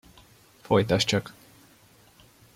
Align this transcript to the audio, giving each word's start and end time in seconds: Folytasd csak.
Folytasd 0.61 1.05
csak. 1.05 1.33